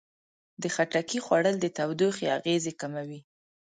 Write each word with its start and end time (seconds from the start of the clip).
د 0.61 0.63
خټکي 0.75 1.19
خوړل 1.25 1.55
د 1.59 1.65
تودوخې 1.77 2.25
اغېزې 2.37 2.73
کموي. 2.81 3.19